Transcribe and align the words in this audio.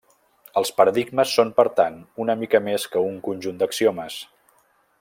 Els 0.61 0.71
paradigmes 0.77 1.33
són, 1.39 1.51
per 1.59 1.65
tant, 1.79 1.99
una 2.25 2.37
mica 2.45 2.63
més 2.69 2.87
que 2.95 3.05
un 3.11 3.21
conjunt 3.29 3.61
d'axiomes. 3.61 4.17